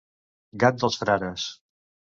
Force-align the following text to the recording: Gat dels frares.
Gat 0.65 0.81
dels 0.85 0.99
frares. 1.05 1.49